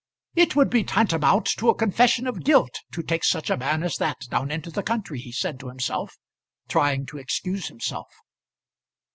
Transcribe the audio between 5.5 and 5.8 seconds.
to